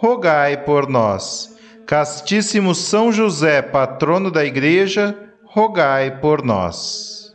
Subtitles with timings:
[0.00, 1.52] rogai por nós.
[1.84, 7.34] Castíssimo São José, patrono da Igreja, rogai por nós.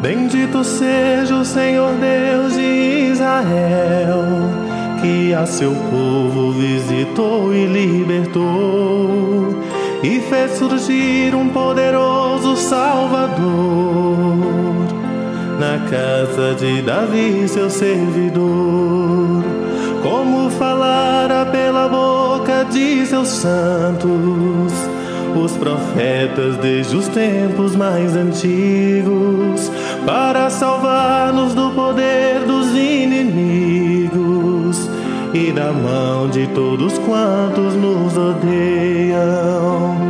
[0.00, 4.24] Bendito seja o Senhor Deus de Israel,
[5.02, 9.62] que a seu povo visitou e libertou,
[10.02, 14.67] e fez surgir um poderoso Salvador
[15.58, 19.42] na casa de Davi, seu servidor.
[20.02, 24.72] Como falara pela boca de seus santos,
[25.34, 29.72] os profetas desde os tempos mais antigos,
[30.06, 34.18] para salvar-nos do poder dos inimigos
[35.34, 40.07] e da mão de todos quantos nos odeiam.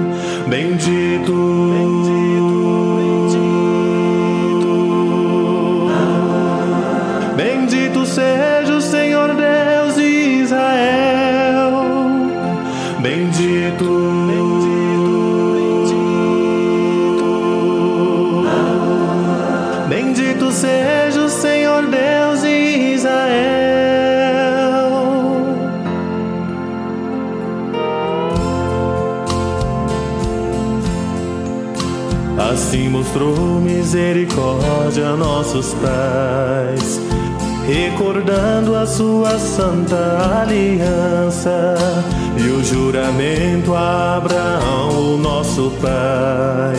[33.09, 37.01] Mostrou misericórdia a nossos pais
[37.67, 41.75] recordando a sua santa aliança
[42.37, 46.77] e o juramento a Abraão, o nosso pai,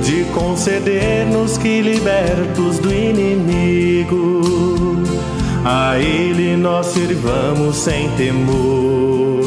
[0.00, 4.42] de conceder-nos que libertos do inimigo,
[5.64, 9.42] a ele nós sirvamos sem temor.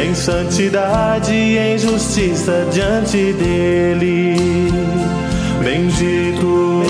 [0.00, 4.36] Em santidade e em justiça diante dele,
[5.66, 6.84] bendito,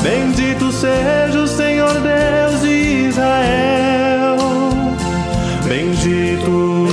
[0.00, 4.36] Bendito seja o Senhor Deus de Israel.
[5.64, 6.86] Bendito.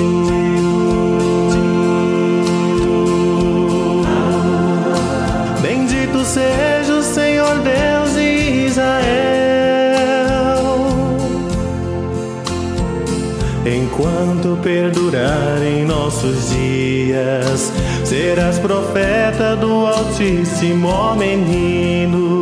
[5.61, 9.05] Bendito seja o Senhor Deus de Israel.
[13.63, 14.34] Enquanto
[14.65, 17.71] perdurarem nossos dias,
[18.03, 22.41] serás profeta do Altíssimo, ó menino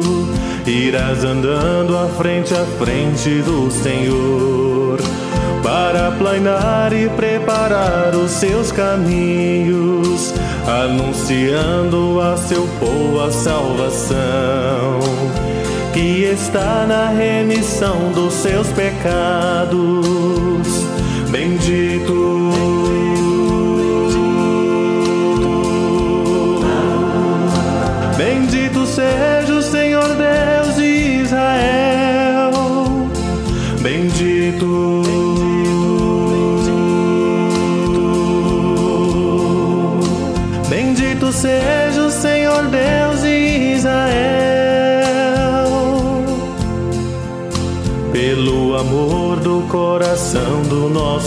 [0.66, 5.02] irás andando à frente à frente do Senhor
[5.62, 10.34] para planear e preparar os seus caminhos,
[10.66, 15.00] anunciando a seu povo a salvação
[15.94, 20.24] que está na remissão dos seus pecados.
[21.30, 21.93] Bendito.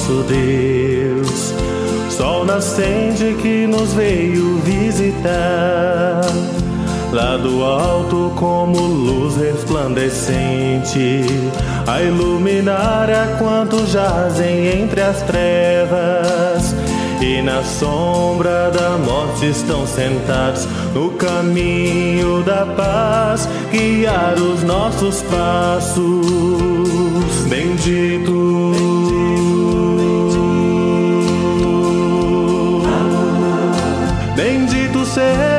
[0.06, 1.52] Nosso Deus,
[2.10, 6.20] sol nascente que nos veio visitar
[7.12, 11.24] lá do alto como luz resplandecente,
[11.86, 16.74] a iluminar a quantos jazem entre as trevas.
[17.20, 26.06] E na sombra da morte estão sentados no caminho da paz, guiar os nossos passos.
[27.48, 28.35] Bendito.
[35.16, 35.55] Bendito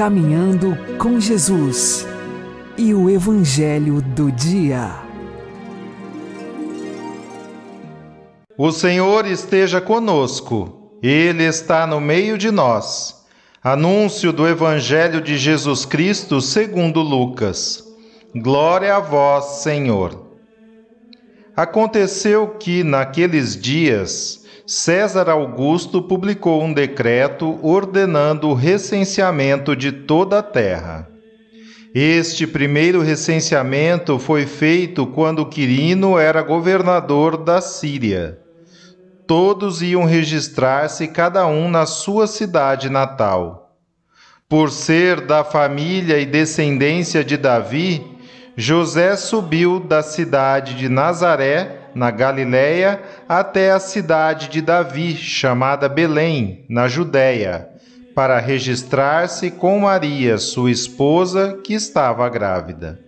[0.00, 2.06] Caminhando com Jesus
[2.78, 4.94] e o Evangelho do Dia.
[8.56, 13.26] O Senhor esteja conosco, Ele está no meio de nós.
[13.62, 17.84] Anúncio do Evangelho de Jesus Cristo segundo Lucas.
[18.34, 20.18] Glória a vós, Senhor.
[21.54, 24.39] Aconteceu que, naqueles dias,
[24.72, 31.08] César Augusto publicou um decreto ordenando o recenseamento de toda a terra.
[31.94, 38.38] Este primeiro recenseamento foi feito quando Quirino era governador da Síria
[39.30, 43.76] todos iam registrar-se cada um na sua cidade natal.
[44.48, 48.04] Por ser da família e descendência de Davi,
[48.56, 56.64] José subiu da cidade de Nazaré, na Galiléia, até a cidade de Davi, chamada Belém,
[56.68, 57.68] na Judéia,
[58.14, 62.98] para registrar-se com Maria, sua esposa, que estava grávida.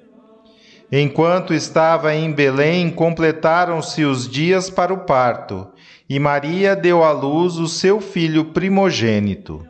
[0.90, 5.67] Enquanto estava em Belém, completaram-se os dias para o parto,
[6.08, 9.67] e Maria deu à luz o seu filho primogênito.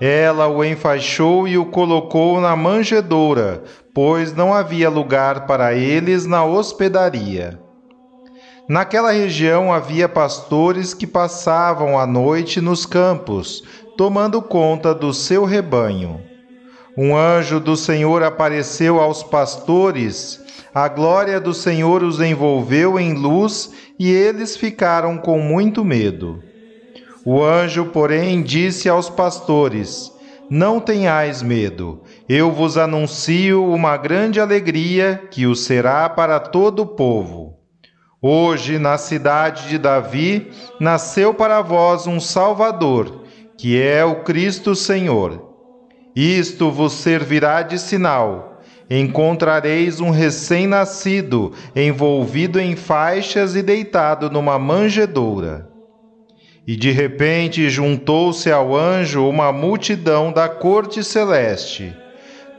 [0.00, 3.62] Ela o enfaixou e o colocou na manjedoura,
[3.94, 7.58] pois não havia lugar para eles na hospedaria.
[8.68, 13.64] Naquela região havia pastores que passavam a noite nos campos,
[13.96, 16.20] tomando conta do seu rebanho.
[16.96, 20.40] Um anjo do Senhor apareceu aos pastores
[20.74, 26.40] a glória do Senhor os envolveu em luz e eles ficaram com muito medo.
[27.24, 30.12] O anjo, porém, disse aos pastores:
[30.48, 36.86] Não tenhais medo, eu vos anuncio uma grande alegria que o será para todo o
[36.86, 37.47] povo.
[38.20, 40.50] Hoje, na cidade de Davi,
[40.80, 43.24] nasceu para vós um Salvador,
[43.56, 45.54] que é o Cristo Senhor.
[46.14, 48.48] Isto vos servirá de sinal
[48.90, 55.68] encontrareis um recém-nascido envolvido em faixas e deitado numa manjedoura.
[56.66, 61.94] E de repente juntou-se ao anjo uma multidão da corte celeste.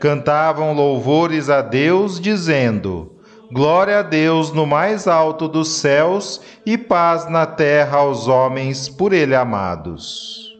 [0.00, 3.19] Cantavam louvores a Deus, dizendo:
[3.52, 9.12] Glória a Deus no mais alto dos céus e paz na terra aos homens por
[9.12, 10.56] ele amados.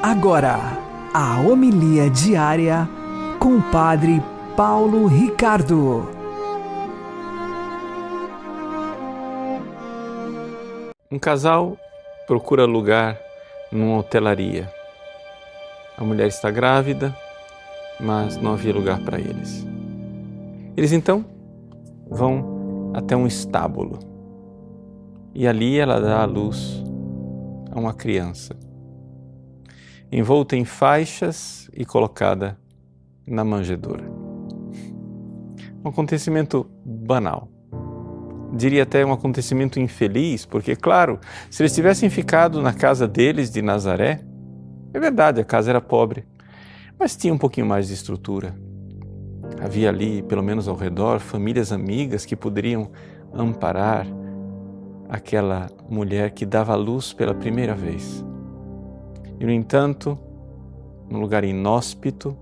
[0.00, 0.60] Agora,
[1.12, 2.88] a homilia diária
[3.40, 4.22] com o Padre
[4.56, 6.08] Paulo Ricardo.
[11.10, 11.76] Um casal
[12.26, 13.18] procura lugar
[13.70, 14.72] numa hotelaria.
[15.98, 17.14] A mulher está grávida,
[18.00, 19.66] mas não havia lugar para eles.
[20.74, 21.22] Eles então
[22.08, 23.98] vão até um estábulo
[25.34, 26.82] e ali ela dá à luz
[27.70, 28.56] a uma criança
[30.10, 32.56] envolta em faixas e colocada
[33.26, 34.25] na manjedoura.
[35.86, 37.48] Um acontecimento banal.
[38.52, 43.62] Diria até um acontecimento infeliz, porque, claro, se eles tivessem ficado na casa deles de
[43.62, 44.18] Nazaré,
[44.92, 46.24] é verdade, a casa era pobre,
[46.98, 48.52] mas tinha um pouquinho mais de estrutura.
[49.62, 52.90] Havia ali, pelo menos ao redor, famílias amigas que poderiam
[53.32, 54.08] amparar
[55.08, 58.24] aquela mulher que dava luz pela primeira vez.
[59.38, 60.18] E, no entanto,
[61.08, 62.36] num lugar inóspito,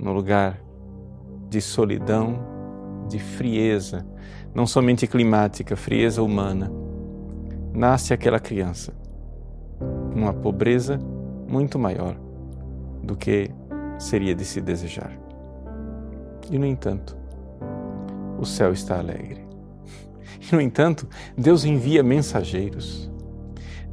[0.00, 0.58] num lugar
[1.48, 2.50] de solidão,
[3.08, 4.06] de frieza,
[4.54, 6.70] não somente climática, frieza humana,
[7.72, 8.92] nasce aquela criança,
[10.14, 10.98] numa pobreza
[11.48, 12.16] muito maior
[13.02, 13.50] do que
[13.98, 15.12] seria de se desejar.
[16.50, 17.16] E, no entanto,
[18.38, 19.42] o céu está alegre.
[20.50, 21.06] E, no entanto,
[21.38, 23.08] Deus envia mensageiros.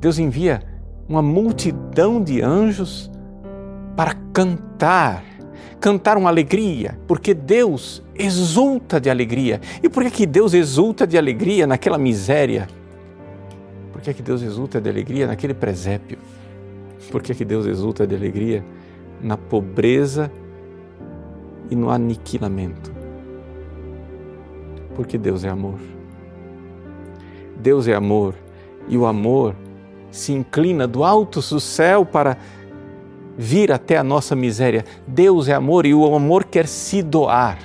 [0.02, 0.64] Deus envia
[1.08, 3.12] uma multidão de anjos
[3.96, 5.24] para cantar,
[5.80, 9.62] cantar uma alegria, porque Deus exulta de alegria.
[9.82, 12.68] E por que, que Deus exulta de alegria naquela miséria?
[13.92, 16.18] Por que, que Deus exulta de alegria naquele presépio?
[17.12, 18.64] Por que, que Deus exulta de alegria
[19.22, 20.32] na pobreza
[21.70, 22.92] e no aniquilamento?
[24.96, 25.80] Porque Deus é amor.
[27.58, 28.36] Deus é amor
[28.88, 29.56] e o amor
[30.12, 32.38] se inclina do alto do céu para
[33.42, 34.84] vir até a nossa miséria.
[35.08, 37.58] Deus é amor e o amor quer se doar.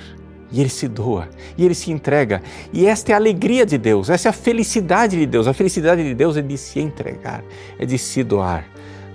[0.49, 1.27] E ele se doa,
[1.57, 2.41] e ele se entrega.
[2.71, 5.47] E esta é a alegria de Deus, essa é a felicidade de Deus.
[5.47, 7.43] A felicidade de Deus é de se entregar,
[7.77, 8.65] é de se doar.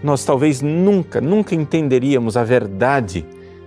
[0.03, 3.25] Nós talvez nunca, nunca entenderíamos a verdade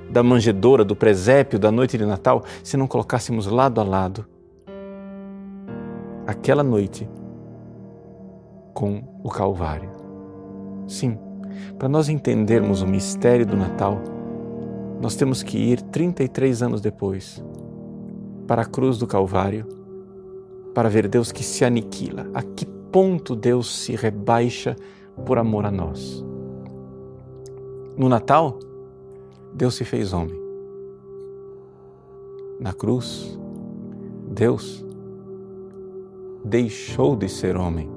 [0.07, 4.25] da manjedoura, do presépio, da noite de Natal, se não colocássemos lado a lado
[6.27, 7.09] aquela noite
[8.73, 9.89] com o Calvário.
[10.87, 11.17] Sim,
[11.77, 14.01] para nós entendermos o mistério do Natal,
[15.01, 17.43] nós temos que ir 33 anos depois
[18.47, 19.67] para a cruz do Calvário
[20.73, 22.27] para ver Deus que se aniquila.
[22.33, 24.75] A que ponto Deus se rebaixa
[25.25, 26.23] por amor a nós?
[27.97, 28.57] No Natal,
[29.53, 30.39] Deus se fez homem.
[32.59, 33.37] Na cruz,
[34.27, 34.83] Deus
[36.43, 37.89] deixou de ser homem.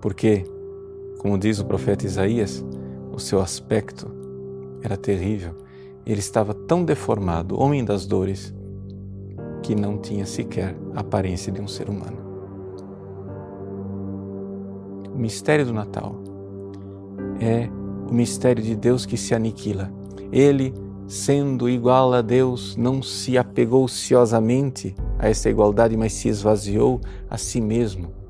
[0.00, 0.44] Porque,
[1.22, 2.64] como diz o profeta Isaías,
[3.12, 4.10] o seu aspecto
[4.82, 5.54] era terrível.
[6.04, 8.52] Ele estava tão deformado, homem das dores,
[9.62, 12.18] que não tinha sequer a aparência de um ser humano.
[15.14, 16.16] O mistério do Natal
[17.40, 17.68] é
[18.10, 19.92] o mistério de Deus que se aniquila.
[20.32, 20.74] Ele,
[21.06, 27.00] sendo igual a Deus, não se apegou ciosamente a essa igualdade, mas se esvaziou
[27.30, 28.21] a si mesmo.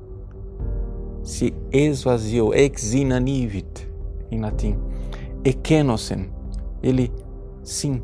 [1.23, 3.89] Se esvaziou, ex inanivit,
[4.29, 4.77] em latim.
[5.43, 6.29] Ekenosen,
[6.81, 7.11] ele,
[7.63, 8.01] sim,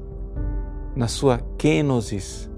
[0.95, 2.49] na sua kenosis,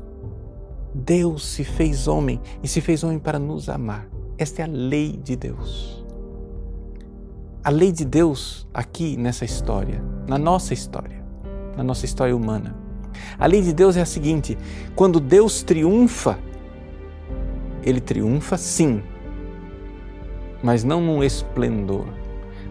[0.93, 4.07] Deus se fez homem e se fez homem para nos amar.
[4.37, 6.05] Esta é a lei de Deus.
[7.63, 11.23] A lei de Deus aqui nessa história, na nossa história,
[11.77, 12.75] na nossa história humana.
[13.37, 14.57] A lei de Deus é a seguinte:
[14.95, 16.39] quando Deus triunfa,
[17.83, 19.03] ele triunfa sim,
[20.63, 22.05] mas não num esplendor,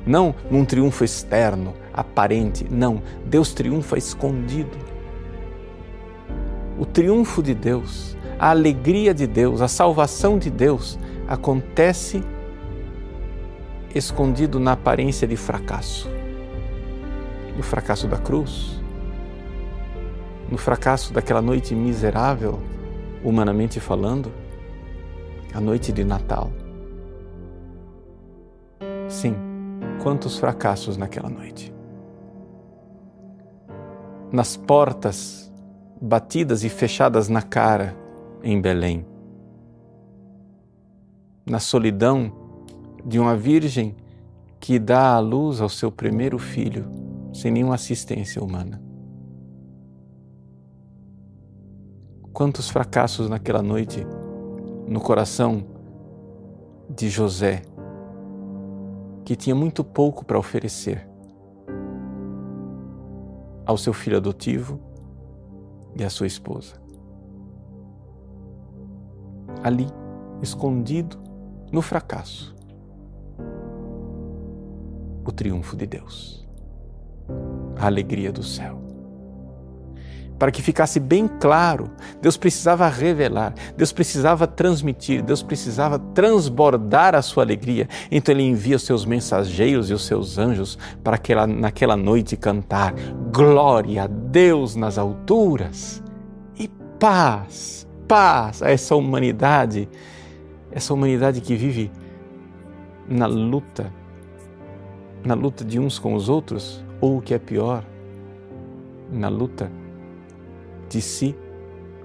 [0.07, 3.03] não num triunfo externo, aparente, não.
[3.27, 4.77] Deus triunfa escondido.
[6.79, 12.23] O triunfo de Deus, a alegria de Deus, a salvação de Deus acontece
[13.95, 16.09] escondido na aparência de fracasso.
[17.57, 18.81] No fracasso da cruz,
[20.51, 22.61] no fracasso daquela noite miserável,
[23.23, 24.33] humanamente falando,
[25.53, 26.51] a noite de Natal.
[29.11, 29.35] Sim,
[30.01, 31.75] quantos fracassos naquela noite.
[34.31, 35.53] Nas portas
[36.01, 37.97] batidas e fechadas na cara
[38.41, 39.05] em Belém.
[41.45, 42.33] Na solidão
[43.05, 43.97] de uma virgem
[44.61, 46.87] que dá à luz ao seu primeiro filho
[47.35, 48.81] sem nenhuma assistência humana.
[52.33, 54.07] Quantos fracassos naquela noite
[54.87, 55.65] no coração
[56.89, 57.63] de José,
[59.25, 61.09] que tinha muito pouco para oferecer
[63.65, 64.81] ao seu filho adotivo
[65.97, 66.75] e à sua esposa.
[69.63, 69.87] Ali,
[70.43, 71.19] escondido
[71.71, 72.55] no fracasso,
[75.25, 76.49] o triunfo de Deus,
[77.77, 78.90] a alegria do céu.
[80.41, 81.91] Para que ficasse bem claro,
[82.23, 87.87] Deus precisava revelar, Deus precisava transmitir, Deus precisava transbordar a sua alegria.
[88.11, 92.95] Então Ele envia os seus mensageiros e os seus anjos para aquela, naquela noite cantar:
[93.31, 96.03] Glória a Deus nas alturas
[96.59, 96.67] e
[96.99, 99.87] paz, paz a essa humanidade,
[100.73, 101.93] essa humanidade que vive
[103.07, 103.93] na luta
[105.23, 107.85] na luta de uns com os outros, ou o que é pior,
[109.13, 109.71] na luta
[110.91, 111.35] de si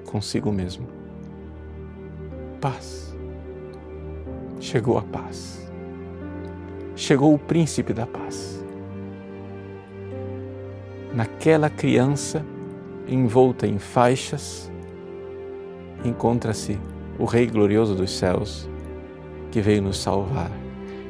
[0.06, 0.88] consigo mesmo.
[2.62, 3.14] Paz.
[4.62, 5.70] Chegou a paz.
[6.96, 8.64] Chegou o príncipe da paz.
[11.14, 12.46] Naquela criança
[13.08, 14.72] envolta em faixas,
[16.04, 16.80] encontra-se
[17.20, 18.70] o Rei glorioso dos céus
[19.52, 20.52] que veio nos salvar.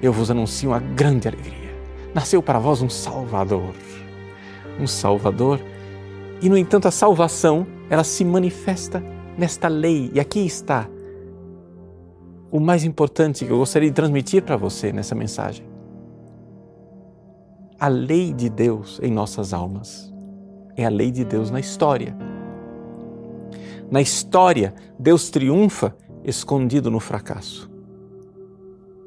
[0.02, 1.66] Eu vos anuncio uma grande alegria
[2.16, 3.76] nasceu para vós um Salvador.
[4.80, 5.60] Um Salvador.
[6.42, 9.04] E, no entanto, a salvação, ela se manifesta
[9.38, 10.12] nesta lei.
[10.14, 10.90] E aqui está
[12.52, 15.66] o mais importante que eu gostaria de transmitir para você nessa mensagem.
[17.80, 20.14] A lei de Deus em nossas almas
[20.78, 22.16] é a lei de Deus na história.
[23.92, 27.70] Na história, Deus triunfa escondido no fracasso.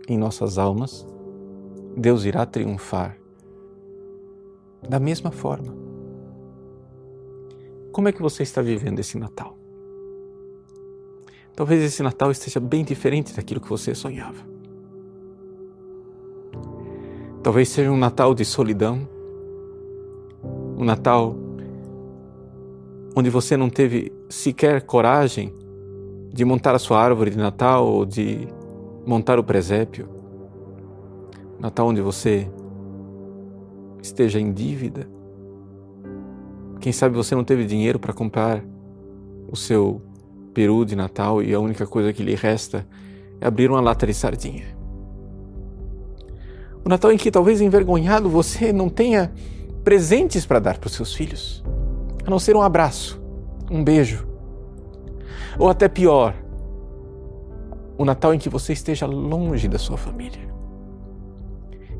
[0.08, 1.06] Em nossas almas,
[1.96, 3.16] Deus irá triunfar.
[4.88, 5.87] Da mesma forma.
[7.98, 9.58] Como é que você está vivendo esse Natal?
[11.56, 14.40] Talvez esse Natal esteja bem diferente daquilo que você sonhava.
[17.42, 19.00] Talvez seja um Natal de solidão,
[20.76, 21.34] Um Natal
[23.16, 25.52] onde você não teve sequer coragem
[26.32, 28.46] de montar a sua árvore de Natal ou de
[29.04, 30.08] montar o presépio.
[31.58, 32.48] Natal onde você
[34.00, 35.17] esteja em dívida.
[36.88, 38.64] Quem sabe você não teve dinheiro para comprar
[39.52, 40.00] o seu
[40.54, 42.86] peru de Natal e a única coisa que lhe resta
[43.38, 44.74] é abrir uma lata de sardinha.
[46.82, 49.30] O Natal em que talvez envergonhado você não tenha
[49.84, 51.62] presentes para dar para os seus filhos,
[52.24, 53.20] a não ser um abraço,
[53.70, 54.26] um beijo.
[55.58, 56.34] Ou até pior,
[57.98, 60.48] o Natal em que você esteja longe da sua família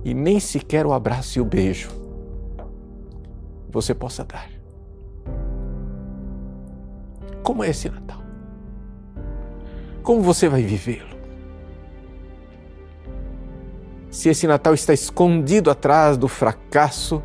[0.02, 1.90] e nem sequer o abraço e o beijo
[3.70, 4.57] você possa dar.
[7.48, 8.22] Como é esse Natal?
[10.02, 11.16] Como você vai vivê-lo?
[14.10, 17.22] Se esse Natal está escondido atrás do fracasso,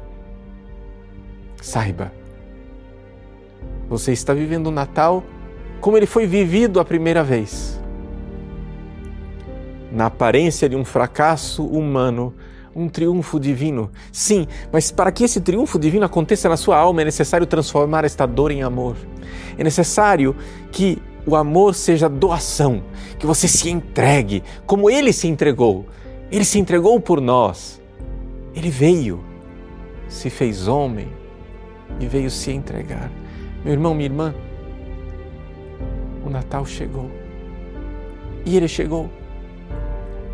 [1.61, 2.13] saiba,
[3.89, 5.25] você está vivendo o Natal
[5.81, 7.77] como ele foi vivido a primeira vez.
[9.91, 12.33] Na aparência de um fracasso humano,
[12.75, 13.91] um triunfo divino.
[14.11, 18.25] Sim, mas para que esse triunfo divino aconteça na sua alma é necessário transformar esta
[18.25, 18.95] dor em amor.
[19.57, 20.35] É necessário
[20.71, 22.83] que o amor seja doação,
[23.17, 25.85] que você se entregue como ele se entregou.
[26.31, 27.81] Ele se entregou por nós.
[28.55, 29.23] Ele veio,
[30.07, 31.07] se fez homem
[31.99, 33.11] e veio se entregar.
[33.63, 34.35] Meu irmão, minha irmã,
[36.25, 37.09] o Natal chegou.
[38.45, 39.09] E ele chegou.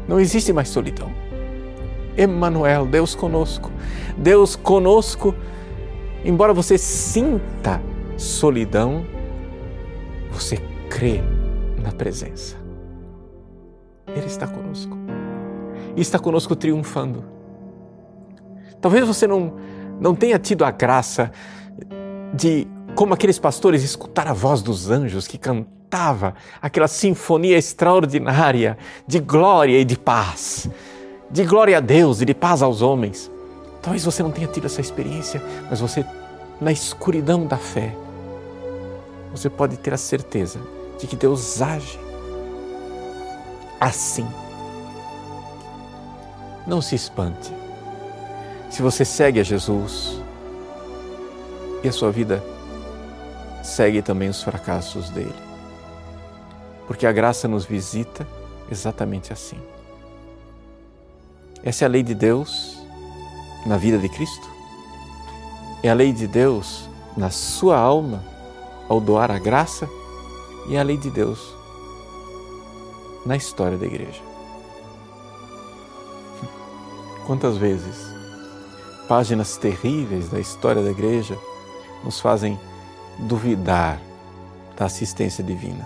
[0.07, 1.11] Não existe mais solidão.
[2.17, 3.71] Emmanuel, Deus conosco.
[4.17, 5.33] Deus conosco,
[6.23, 7.81] embora você sinta
[8.17, 9.05] solidão,
[10.31, 10.57] você
[10.89, 11.21] crê
[11.81, 12.57] na presença.
[14.07, 14.97] Ele está conosco.
[15.95, 17.23] E está conosco triunfando.
[18.81, 19.53] Talvez você não,
[19.99, 21.31] não tenha tido a graça
[22.33, 29.19] de, como aqueles pastores, escutar a voz dos anjos que cantava aquela sinfonia extraordinária de
[29.19, 30.69] glória e de paz
[31.29, 33.29] de glória a Deus e de paz aos homens.
[33.81, 36.05] Talvez você não tenha tido essa experiência, mas você,
[36.59, 37.95] na escuridão da fé,
[39.31, 40.59] você pode ter a certeza
[40.99, 41.99] de que Deus age
[43.79, 44.27] assim.
[46.67, 47.53] Não se espante.
[48.69, 50.21] Se você segue a Jesus
[51.83, 52.43] e a sua vida
[53.63, 55.33] segue também os fracassos dele.
[56.85, 58.27] Porque a graça nos visita
[58.69, 59.59] exatamente assim.
[61.63, 62.77] Essa é a lei de Deus
[63.65, 64.47] na vida de Cristo.
[65.83, 68.23] É a lei de Deus na sua alma
[68.87, 69.89] ao doar a graça
[70.67, 71.53] e é a lei de Deus
[73.25, 74.21] na história da igreja.
[77.27, 78.09] Quantas vezes
[79.09, 81.35] páginas terríveis da história da igreja
[82.03, 82.59] nos fazem
[83.17, 83.99] duvidar
[84.77, 85.85] da assistência divina.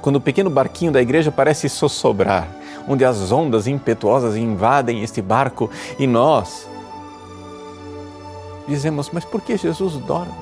[0.00, 2.48] Quando o pequeno barquinho da igreja parece sossobrar,
[2.88, 6.66] onde as ondas impetuosas invadem este barco e nós
[8.66, 10.32] dizemos: Mas por que Jesus dorme?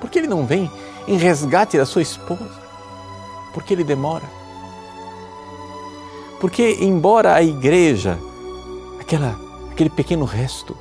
[0.00, 0.70] Por que ele não vem
[1.08, 2.62] em resgate da sua esposa?
[3.52, 4.24] Por que ele demora?
[6.40, 8.18] Porque, embora a igreja,
[9.00, 9.38] aquela,
[9.70, 10.76] aquele pequeno resto,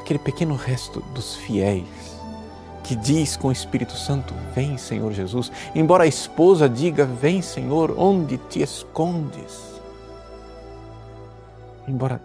[0.00, 2.11] aquele pequeno resto dos fiéis,
[2.92, 5.50] que diz com o Espírito Santo: Vem, Senhor Jesus.
[5.74, 9.80] Embora a esposa diga: Vem, Senhor, onde te escondes?
[11.88, 12.20] Embora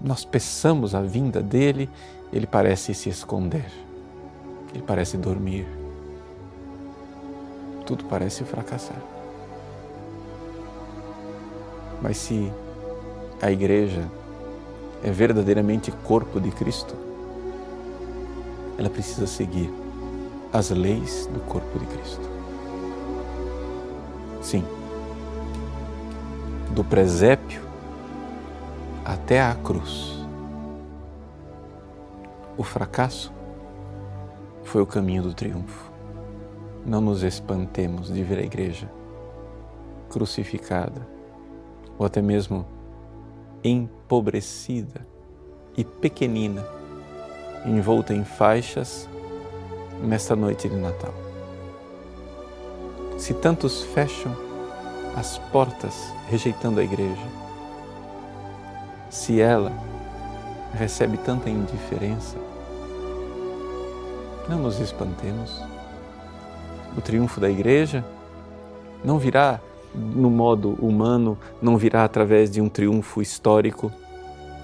[0.00, 1.90] nós peçamos a vinda dele,
[2.32, 3.66] ele parece se esconder,
[4.72, 5.66] ele parece dormir.
[7.84, 9.02] Tudo parece fracassar.
[12.00, 12.52] Mas se
[13.40, 14.08] a igreja
[15.02, 16.94] é verdadeiramente corpo de Cristo,
[18.78, 19.81] ela precisa seguir
[20.52, 22.30] as leis do corpo de Cristo.
[24.42, 24.64] Sim,
[26.74, 27.62] do presépio
[29.04, 30.12] até a cruz.
[32.56, 33.32] O fracasso
[34.64, 35.90] foi o caminho do triunfo.
[36.84, 38.90] Não nos espantemos de ver a igreja
[40.10, 41.06] crucificada
[41.98, 42.66] ou até mesmo
[43.64, 45.06] empobrecida
[45.76, 46.64] e pequenina,
[47.64, 49.08] envolta em faixas
[50.02, 51.14] nesta noite de Natal.
[53.16, 54.36] Se tantos fecham
[55.16, 57.26] as portas rejeitando a igreja,
[59.08, 59.72] se ela
[60.74, 62.36] recebe tanta indiferença,
[64.48, 65.62] não nos espantemos.
[66.96, 68.04] O triunfo da igreja
[69.04, 69.60] não virá
[69.94, 73.92] no modo humano, não virá através de um triunfo histórico,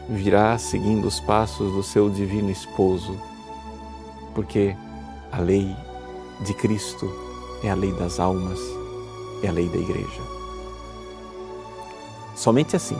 [0.08, 3.16] virá seguindo os passos do seu divino esposo,
[4.34, 4.74] porque
[5.32, 5.74] a lei
[6.40, 7.10] de Cristo
[7.62, 8.58] é a lei das almas,
[9.42, 10.22] é a lei da igreja.
[12.34, 12.98] Somente assim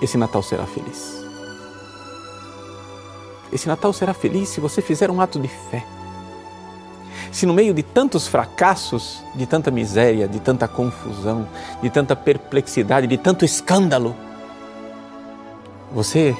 [0.00, 1.24] esse Natal será feliz.
[3.52, 5.84] Esse Natal será feliz se você fizer um ato de fé.
[7.32, 11.48] Se no meio de tantos fracassos, de tanta miséria, de tanta confusão,
[11.82, 14.14] de tanta perplexidade, de tanto escândalo,
[15.92, 16.36] você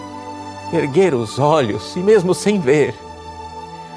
[0.73, 2.95] erguer os olhos e mesmo sem ver,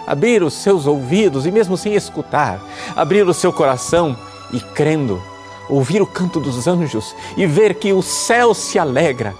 [0.09, 2.59] abrir os seus ouvidos e mesmo sem escutar,
[2.95, 4.17] abrir o seu coração
[4.51, 5.21] e crendo,
[5.69, 9.35] ouvir o canto dos anjos e ver que o céu se alegra.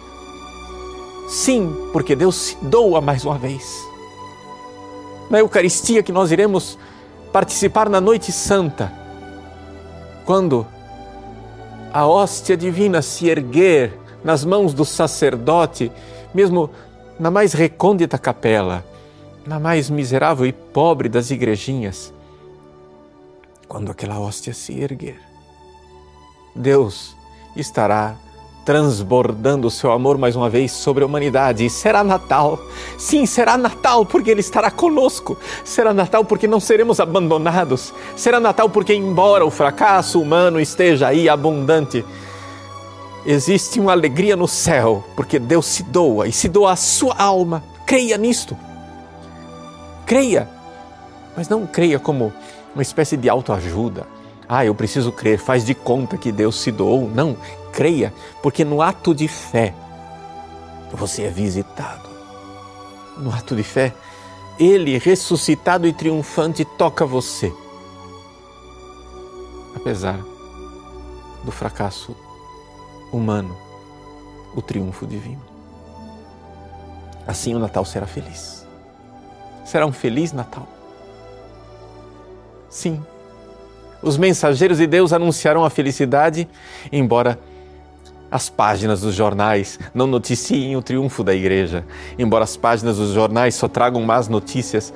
[1.28, 3.84] Sim, porque Deus se doa mais uma vez.
[5.28, 6.78] Na Eucaristia que nós iremos
[7.34, 8.94] participar na Noite Santa,
[10.24, 10.68] quando
[11.92, 15.92] a hóstia divina se erguer nas mãos do sacerdote,
[16.32, 16.70] mesmo
[17.20, 18.86] na mais recôndita capela,
[19.50, 22.14] na mais miserável e pobre das igrejinhas,
[23.68, 25.20] quando aquela hóstia se erguer,
[26.56, 27.16] Deus
[27.56, 28.16] estará
[28.64, 31.66] transbordando o seu amor mais uma vez sobre a humanidade.
[31.66, 32.60] E será Natal.
[32.96, 35.36] Sim, será Natal porque Ele estará conosco.
[35.66, 37.92] Será Natal porque não seremos abandonados.
[38.16, 42.06] Será Natal porque, embora o fracasso humano esteja aí abundante,
[43.26, 47.64] existe uma alegria no céu, porque Deus se doa e se doa a sua alma.
[47.88, 48.69] Creia nisto.
[50.10, 50.50] Creia,
[51.38, 52.34] mas não creia como
[52.74, 54.08] uma espécie de autoajuda.
[54.48, 57.08] Ah, eu preciso crer, faz de conta que Deus se doou.
[57.08, 57.38] Não,
[57.72, 59.72] creia, porque no ato de fé
[60.91, 62.10] você é visitado.
[63.19, 63.93] No ato de fé,
[64.58, 67.54] Ele, ressuscitado e triunfante, toca você.
[69.76, 70.19] Apesar
[71.43, 72.15] do fracasso
[73.13, 73.56] humano,
[74.56, 75.43] o triunfo divino.
[77.28, 78.67] Assim o Natal será feliz.
[79.70, 80.68] Será um feliz Natal.
[82.72, 83.00] Sim,
[84.02, 86.50] os mensageiros de Deus anunciarão a felicidade,
[86.92, 87.40] embora
[88.32, 91.86] as páginas dos jornais não noticiem o triunfo da igreja,
[92.18, 94.92] embora as páginas dos jornais só tragam más notícias.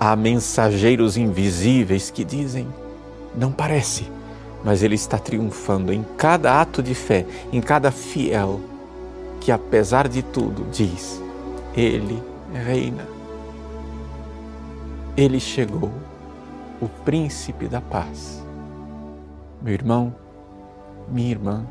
[0.00, 2.66] Há mensageiros invisíveis que dizem:
[3.36, 4.10] não parece,
[4.64, 8.60] mas ele está triunfando em cada ato de fé, em cada fiel
[9.40, 11.21] que, apesar de tudo, diz:
[11.74, 13.06] Ele reina.
[15.16, 15.92] Ele chegou,
[16.80, 18.42] o príncipe da paz
[19.62, 20.14] meu irmão,
[21.08, 21.64] minha irmã,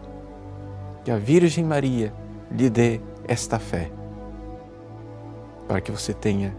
[1.04, 2.14] que a Virgem Maria
[2.50, 3.92] lhe dê esta fé,
[5.68, 6.56] para que você tenha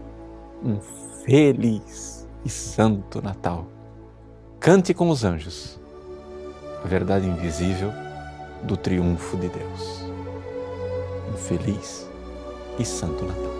[0.63, 0.79] um
[1.25, 3.65] feliz e santo Natal.
[4.59, 5.79] Cante com os anjos
[6.83, 7.91] a verdade invisível
[8.61, 10.05] do triunfo de Deus.
[11.33, 12.02] Um feliz
[12.77, 13.52] e santo Natal.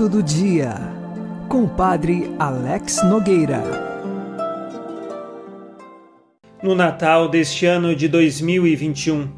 [0.00, 0.76] Santo do Dia,
[1.46, 3.62] com o Padre Alex Nogueira.
[6.62, 9.28] No Natal deste ano de 2021,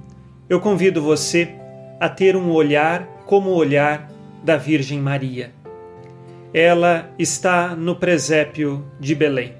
[0.48, 1.52] eu convido você
[1.98, 4.08] a ter um olhar como o olhar
[4.44, 5.52] da Virgem Maria.
[6.54, 9.54] Ela está no presépio de Belém.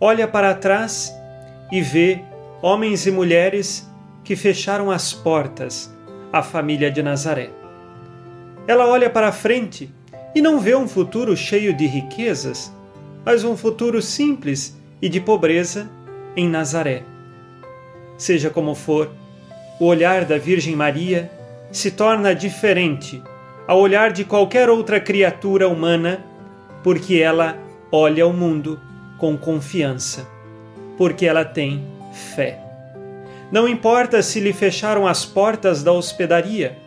[0.00, 1.14] Olha para trás
[1.70, 2.20] e vê
[2.60, 3.88] homens e mulheres
[4.24, 5.88] que fecharam as portas
[6.32, 7.50] à família de Nazaré.
[8.66, 9.99] Ela olha para frente
[10.34, 12.72] e não vê um futuro cheio de riquezas,
[13.24, 15.88] mas um futuro simples e de pobreza
[16.36, 17.02] em Nazaré.
[18.16, 19.10] Seja como for,
[19.78, 21.30] o olhar da Virgem Maria
[21.72, 23.22] se torna diferente
[23.66, 26.24] ao olhar de qualquer outra criatura humana,
[26.82, 27.56] porque ela
[27.92, 28.80] olha o mundo
[29.18, 30.26] com confiança,
[30.98, 31.84] porque ela tem
[32.34, 32.58] fé.
[33.52, 36.78] Não importa se lhe fecharam as portas da hospedaria,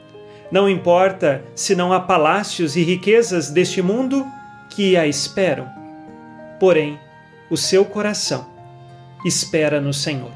[0.54, 4.24] não importa se não há palácios e riquezas deste mundo
[4.70, 5.68] que a esperam.
[6.60, 7.00] Porém,
[7.50, 8.46] o seu coração
[9.26, 10.34] espera no Senhor.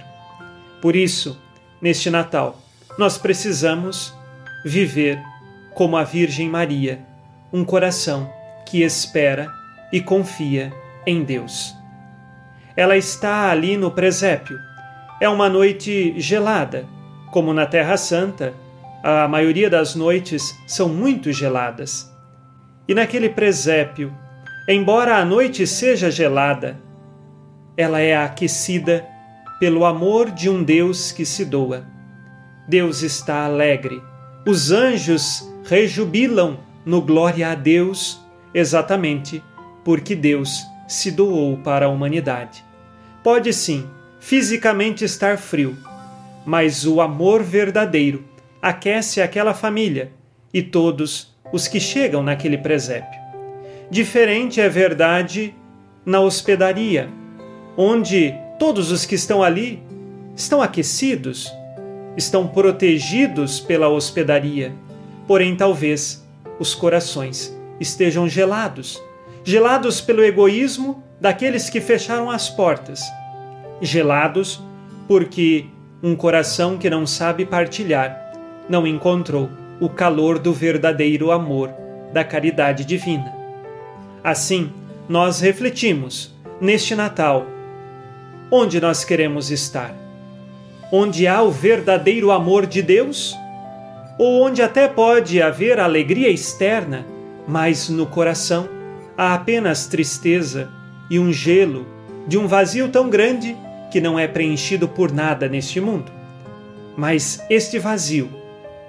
[0.82, 1.40] Por isso,
[1.80, 2.60] neste Natal,
[2.98, 4.12] nós precisamos
[4.66, 5.22] viver
[5.76, 7.00] como a Virgem Maria,
[7.54, 8.28] um coração
[8.66, 9.54] que espera
[9.94, 10.74] e confia
[11.06, 11.76] em Deus.
[12.76, 14.58] Ela está ali no presépio.
[15.22, 16.88] É uma noite gelada,
[17.30, 18.56] como na Terra Santa,
[19.10, 22.12] a maioria das noites são muito geladas.
[22.88, 24.14] E naquele presépio,
[24.68, 26.80] embora a noite seja gelada,
[27.76, 29.06] ela é aquecida
[29.60, 31.86] pelo amor de um Deus que se doa.
[32.68, 34.02] Deus está alegre
[34.50, 38.18] os anjos rejubilam no glória a Deus,
[38.54, 39.44] exatamente
[39.84, 42.64] porque Deus se doou para a humanidade.
[43.22, 43.86] Pode sim,
[44.22, 45.78] fisicamente estar frio,
[46.46, 48.24] mas o amor verdadeiro
[48.68, 50.12] aquece aquela família
[50.54, 53.20] e todos os que chegam naquele presépio.
[53.90, 55.56] Diferente é verdade
[56.06, 57.10] na hospedaria,
[57.78, 59.82] onde todos os que estão ali
[60.36, 61.52] estão aquecidos,
[62.16, 64.74] estão protegidos pela hospedaria,
[65.28, 66.28] porém talvez
[66.60, 69.02] os corações estejam gelados
[69.48, 73.00] gelados pelo egoísmo daqueles que fecharam as portas,
[73.82, 74.62] gelados
[75.08, 75.68] porque
[76.04, 78.27] um coração que não sabe partilhar
[78.70, 79.50] não encontrou
[79.80, 81.72] o calor do verdadeiro amor
[82.14, 83.34] da caridade divina.
[84.24, 84.72] Assim,
[85.08, 87.46] nós refletimos neste Natal
[88.52, 89.94] onde nós queremos estar
[90.92, 93.36] onde há o verdadeiro amor de Deus?
[94.18, 97.06] Ou onde até pode haver alegria externa,
[97.48, 98.68] mas no coração
[99.18, 100.70] há apenas tristeza
[101.10, 101.86] e um gelo
[102.28, 103.56] de um vazio tão grande
[103.92, 106.12] que não é preenchido por nada neste mundo?
[106.96, 108.30] Mas este vazio,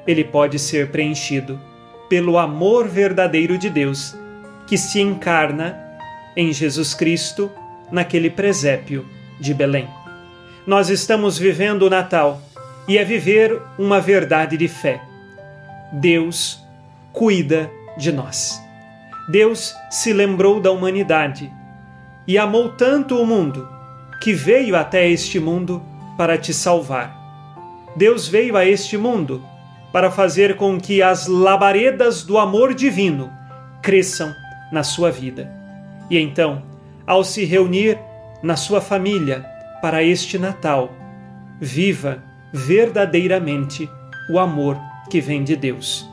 [0.08, 1.60] ele pode ser preenchido
[2.08, 4.16] pelo amor verdadeiro de Deus,
[4.66, 5.78] que se encarna
[6.36, 7.48] em Jesus Cristo
[7.92, 9.06] naquele presépio
[9.38, 9.88] de Belém
[10.68, 12.42] nós estamos vivendo o Natal
[12.86, 15.00] e é viver uma verdade de fé.
[15.90, 16.62] Deus
[17.10, 18.60] cuida de nós.
[19.30, 21.50] Deus se lembrou da humanidade
[22.26, 23.66] e amou tanto o mundo
[24.20, 25.82] que veio até este mundo
[26.18, 27.16] para te salvar.
[27.96, 29.42] Deus veio a este mundo
[29.92, 33.32] para fazer com que as labaredas do amor divino
[33.82, 34.34] cresçam
[34.72, 35.50] na sua vida.
[36.10, 36.62] E então,
[37.06, 37.98] ao se reunir
[38.42, 39.44] na sua família,
[39.80, 40.92] para este Natal.
[41.60, 42.22] Viva
[42.52, 43.88] verdadeiramente
[44.30, 44.78] o amor
[45.10, 46.08] que vem de Deus.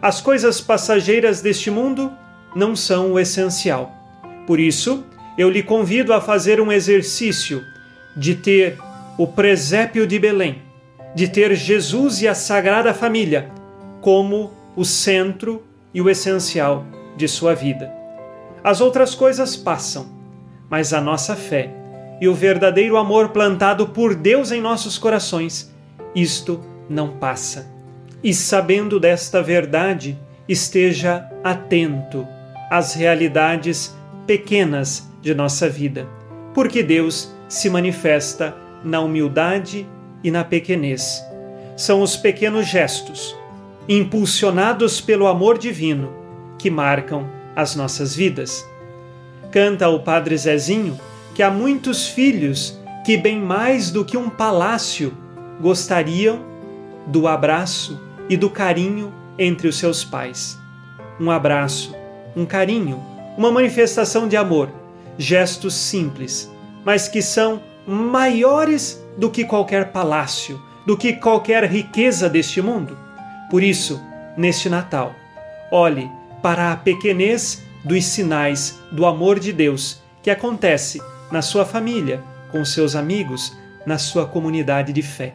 [0.00, 2.12] As coisas passageiras deste mundo
[2.54, 3.92] não são o essencial.
[4.46, 5.04] Por isso,
[5.36, 7.62] eu lhe convido a fazer um exercício
[8.16, 8.78] de ter
[9.18, 10.62] o presépio de Belém,
[11.16, 13.50] de ter Jesus e a Sagrada Família
[14.02, 15.62] como o centro
[15.94, 16.84] e o essencial
[17.16, 17.90] de sua vida.
[18.62, 20.08] As outras coisas passam,
[20.68, 21.70] mas a nossa fé
[22.20, 25.74] e o verdadeiro amor plantado por Deus em nossos corações,
[26.14, 27.66] isto não passa.
[28.22, 32.28] E sabendo desta verdade, esteja atento
[32.70, 36.06] às realidades pequenas de nossa vida,
[36.52, 39.88] porque Deus se manifesta na humildade
[40.26, 41.24] e na pequenez.
[41.76, 43.36] São os pequenos gestos,
[43.88, 46.12] impulsionados pelo amor divino,
[46.58, 48.66] que marcam as nossas vidas.
[49.52, 50.98] Canta o Padre Zezinho
[51.32, 55.16] que há muitos filhos que, bem mais do que um palácio,
[55.60, 56.44] gostariam
[57.06, 60.58] do abraço e do carinho entre os seus pais.
[61.20, 61.94] Um abraço,
[62.34, 63.00] um carinho,
[63.38, 64.70] uma manifestação de amor,
[65.16, 66.50] gestos simples,
[66.84, 72.96] mas que são maiores do que qualquer palácio, do que qualquer riqueza deste mundo.
[73.50, 74.00] Por isso,
[74.36, 75.14] neste Natal,
[75.70, 76.10] olhe
[76.42, 81.00] para a pequenez dos sinais do amor de Deus que acontece
[81.30, 85.34] na sua família, com seus amigos, na sua comunidade de fé.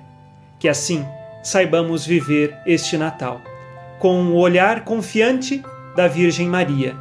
[0.60, 1.06] Que assim
[1.42, 3.42] saibamos viver este Natal
[4.00, 5.64] com o olhar confiante
[5.96, 6.96] da Virgem Maria.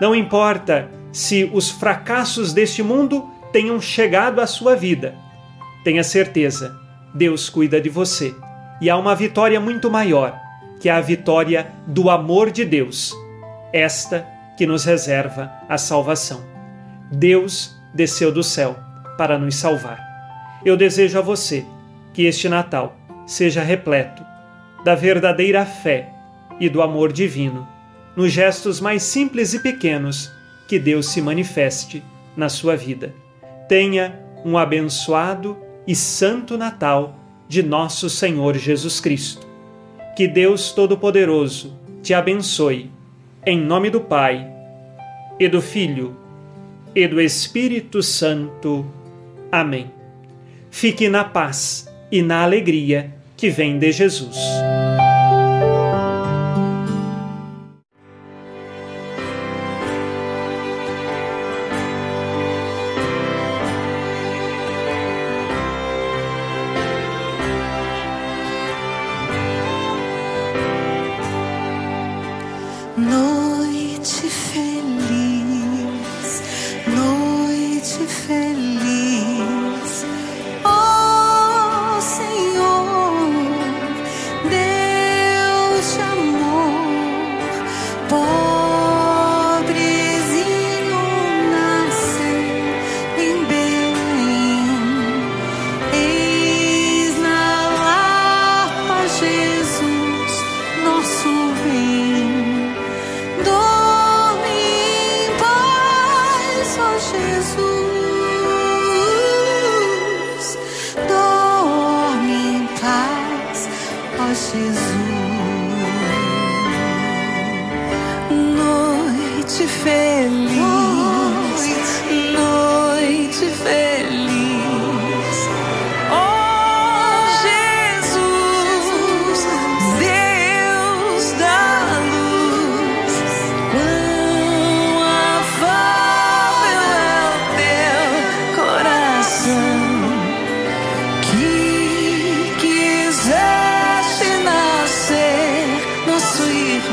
[0.00, 5.14] Não importa se os fracassos deste mundo tenham chegado à sua vida,
[5.88, 6.78] tenha certeza,
[7.14, 8.34] Deus cuida de você.
[8.78, 10.38] E há uma vitória muito maior,
[10.78, 13.14] que é a vitória do amor de Deus,
[13.72, 16.44] esta que nos reserva a salvação.
[17.10, 18.76] Deus desceu do céu
[19.16, 19.98] para nos salvar.
[20.62, 21.64] Eu desejo a você
[22.12, 22.94] que este Natal
[23.26, 24.22] seja repleto
[24.84, 26.10] da verdadeira fé
[26.60, 27.66] e do amor divino,
[28.14, 30.30] nos gestos mais simples e pequenos
[30.68, 32.04] que Deus se manifeste
[32.36, 33.14] na sua vida.
[33.70, 35.56] Tenha um abençoado
[35.88, 39.46] e santo Natal de nosso Senhor Jesus Cristo.
[40.14, 42.90] Que Deus Todo-Poderoso te abençoe,
[43.46, 44.46] em nome do Pai,
[45.40, 46.14] e do Filho,
[46.94, 48.84] e do Espírito Santo.
[49.50, 49.90] Amém.
[50.70, 54.36] Fique na paz e na alegria que vem de Jesus.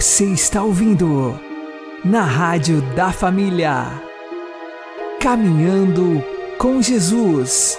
[0.00, 1.36] Você está ouvindo
[2.04, 4.00] na Rádio da Família.
[5.20, 6.24] Caminhando
[6.56, 7.76] com Jesus.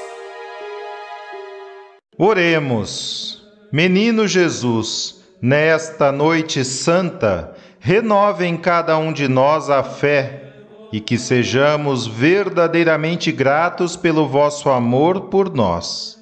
[2.17, 3.41] Oremos.
[3.71, 10.55] Menino Jesus, nesta noite santa, renove em cada um de nós a fé
[10.91, 16.19] e que sejamos verdadeiramente gratos pelo vosso amor por nós.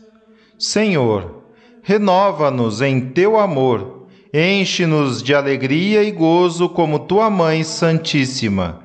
[0.59, 1.43] Senhor,
[1.81, 3.96] renova-nos em teu amor,
[4.33, 8.83] enche-nos de alegria e gozo como tua Mãe Santíssima,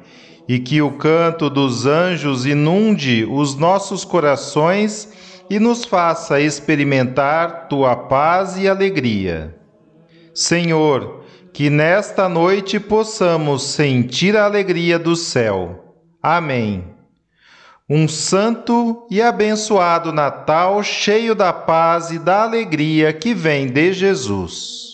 [0.48, 5.12] e que o canto dos anjos inunde os nossos corações
[5.48, 9.54] e nos faça experimentar tua paz e alegria.
[10.34, 11.22] Senhor,
[11.52, 15.96] que nesta noite possamos sentir a alegria do céu.
[16.22, 16.84] Amém.
[17.88, 24.91] Um santo e abençoado Natal cheio da paz e da alegria que vem de Jesus.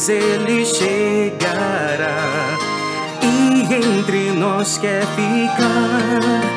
[0.00, 2.58] Vezes ele chegará
[3.22, 6.49] e entre nós quer ficar.